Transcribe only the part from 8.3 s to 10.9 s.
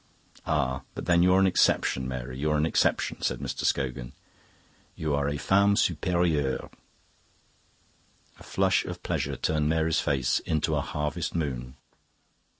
A flush of pleasure turned Mary's face into a